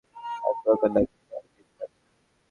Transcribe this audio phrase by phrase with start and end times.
[0.43, 2.05] এক প্রকার না খেয়েই তাদের দিন কাটছে।